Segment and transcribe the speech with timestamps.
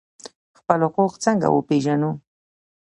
[0.57, 2.11] خپل حقوق څنګه وپیژنو؟